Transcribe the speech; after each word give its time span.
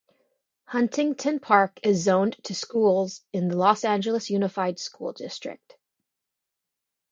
Huntington 0.63 1.39
Park 1.39 1.79
is 1.83 2.01
zoned 2.01 2.35
to 2.45 2.55
schools 2.55 3.21
in 3.33 3.49
the 3.49 3.55
Los 3.55 3.85
Angeles 3.85 4.31
Unified 4.31 4.79
School 4.79 5.13
District. 5.13 5.75